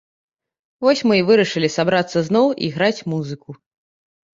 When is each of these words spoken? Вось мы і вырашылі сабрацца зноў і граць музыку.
Вось 0.85 1.01
мы 1.11 1.21
і 1.21 1.27
вырашылі 1.29 1.71
сабрацца 1.77 2.27
зноў 2.31 2.47
і 2.65 2.75
граць 2.79 3.05
музыку. 3.15 3.51